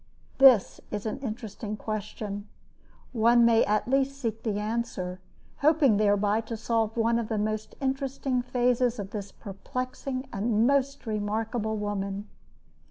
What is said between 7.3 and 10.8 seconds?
most interesting phases of this perplexing and